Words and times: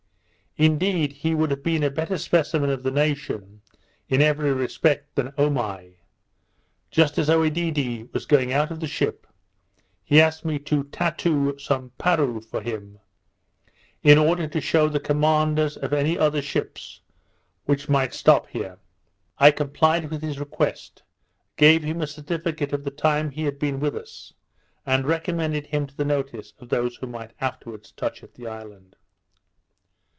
Indeed, 0.57 1.13
he 1.13 1.33
would 1.33 1.49
have 1.49 1.63
been 1.63 1.81
a 1.81 1.89
better 1.89 2.17
specimen 2.17 2.69
of 2.71 2.83
the 2.83 2.91
nation, 2.91 3.61
in 4.09 4.21
every 4.21 4.51
respect, 4.51 5.15
than 5.15 5.31
Omai. 5.37 5.95
Just 6.89 7.17
as 7.17 7.29
Oedidee 7.29 8.09
was 8.11 8.25
going 8.25 8.51
out 8.51 8.69
of 8.69 8.81
the 8.81 8.85
ship, 8.87 9.25
he 10.03 10.19
asked 10.19 10.43
me 10.43 10.59
to 10.59 10.83
Tatou 10.83 11.57
some 11.57 11.93
Parou 11.97 12.43
for 12.43 12.59
him, 12.59 12.99
in 14.03 14.17
order 14.17 14.45
to 14.45 14.59
shew 14.59 14.89
the 14.89 14.99
commanders 14.99 15.77
of 15.77 15.93
any 15.93 16.19
other 16.19 16.41
ships 16.41 16.99
which 17.63 17.87
might 17.87 18.13
stop 18.13 18.47
here. 18.49 18.77
I 19.37 19.51
complied 19.51 20.09
with 20.11 20.21
his 20.21 20.37
request, 20.37 21.01
gave 21.55 21.81
him 21.81 22.01
a 22.01 22.07
certificate 22.07 22.73
of 22.73 22.83
the 22.83 22.91
time 22.91 23.29
he 23.31 23.45
had 23.45 23.57
been 23.57 23.79
with 23.79 23.95
us, 23.95 24.33
and 24.85 25.05
recommended 25.05 25.67
him 25.67 25.87
to 25.87 25.95
the 25.95 26.03
notice 26.05 26.51
of 26.59 26.67
those 26.67 26.97
who 26.97 27.07
might 27.07 27.31
afterwards 27.39 27.93
touch 27.93 28.21
at 28.21 28.33
the 28.35 28.47
island. 28.49 28.97